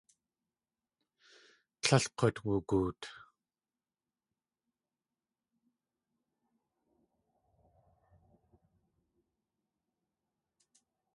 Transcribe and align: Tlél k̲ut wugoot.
Tlél 1.81 2.05
k̲ut 2.17 2.35
wugoot. 2.45 3.01